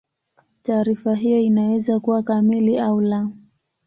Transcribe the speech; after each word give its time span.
Taarifa 0.61 1.15
hiyo 1.15 1.39
inaweza 1.39 1.99
kuwa 1.99 2.23
kamili 2.23 2.79
au 2.79 3.01
la. 3.01 3.29